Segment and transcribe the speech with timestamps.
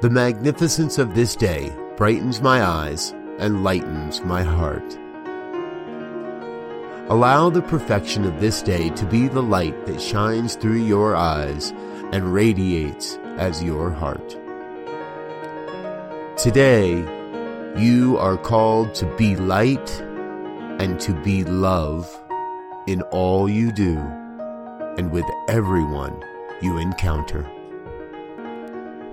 [0.00, 4.98] The magnificence of this day brightens my eyes and lightens my heart.
[7.10, 11.74] Allow the perfection of this day to be the light that shines through your eyes
[12.12, 14.38] and radiates as your heart.
[16.38, 17.04] Today,
[17.76, 20.00] you are called to be light
[20.80, 22.08] and to be love
[22.86, 23.98] in all you do
[24.96, 26.24] and with everyone
[26.62, 27.46] you encounter.